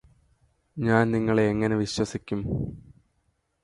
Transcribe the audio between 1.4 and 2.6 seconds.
എങ്ങനെ വിശ്വസിക്കും